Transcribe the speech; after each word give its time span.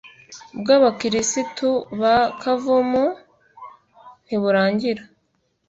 bw’abakirisitu 0.59 1.67
ba 1.99 2.15
kavumu 2.41 3.05
ntiburangira. 4.25 5.03